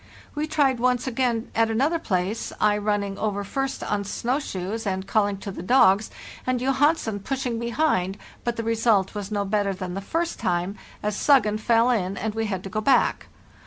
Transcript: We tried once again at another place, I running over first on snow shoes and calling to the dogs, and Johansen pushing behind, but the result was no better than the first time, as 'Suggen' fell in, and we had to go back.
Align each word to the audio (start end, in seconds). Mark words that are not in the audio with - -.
We 0.33 0.47
tried 0.47 0.79
once 0.79 1.05
again 1.05 1.51
at 1.53 1.69
another 1.69 1.99
place, 1.99 2.51
I 2.59 2.75
running 2.75 3.19
over 3.19 3.43
first 3.43 3.83
on 3.83 4.03
snow 4.03 4.39
shoes 4.39 4.87
and 4.87 5.05
calling 5.05 5.37
to 5.37 5.51
the 5.51 5.61
dogs, 5.61 6.09
and 6.47 6.59
Johansen 6.59 7.19
pushing 7.19 7.59
behind, 7.59 8.17
but 8.43 8.55
the 8.55 8.63
result 8.63 9.13
was 9.13 9.29
no 9.29 9.45
better 9.45 9.75
than 9.75 9.93
the 9.93 10.01
first 10.01 10.39
time, 10.39 10.75
as 11.03 11.15
'Suggen' 11.15 11.59
fell 11.59 11.91
in, 11.91 12.17
and 12.17 12.33
we 12.33 12.47
had 12.47 12.63
to 12.63 12.69
go 12.71 12.81
back. 12.81 13.27